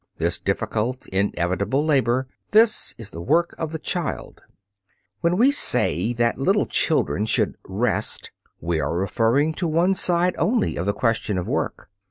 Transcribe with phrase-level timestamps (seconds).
[0.17, 4.41] This difficult, inevitable labor, this is the "work of the child."
[5.19, 10.33] When we say then that little children should rest, we are referring to one side
[10.39, 11.91] only of the question of work.